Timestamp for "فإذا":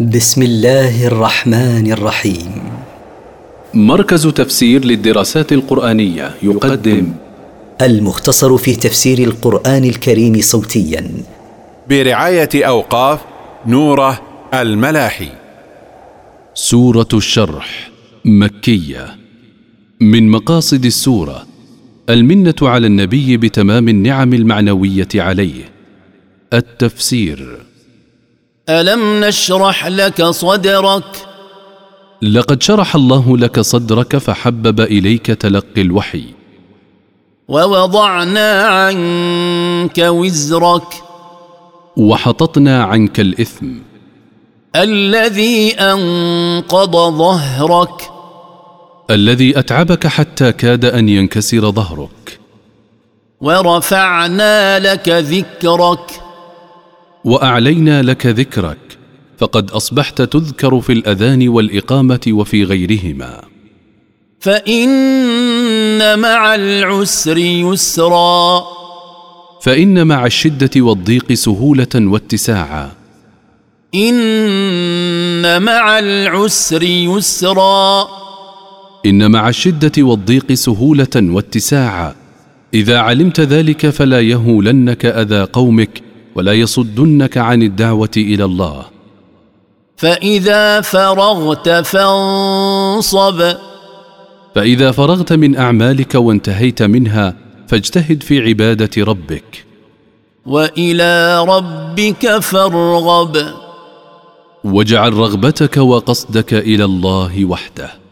89.96-90.80, 94.54-94.90